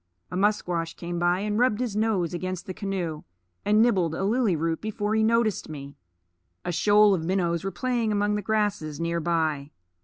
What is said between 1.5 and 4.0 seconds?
rubbed his nose against the canoe, and